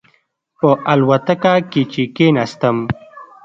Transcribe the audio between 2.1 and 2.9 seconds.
کېناستم.